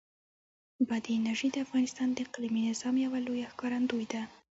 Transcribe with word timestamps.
بادي 0.87 1.11
انرژي 1.19 1.49
د 1.51 1.57
افغانستان 1.65 2.07
د 2.13 2.17
اقلیمي 2.27 2.61
نظام 2.69 2.95
یوه 3.05 3.19
لویه 3.25 3.49
ښکارندوی 3.53 4.05
ده. 4.13 4.21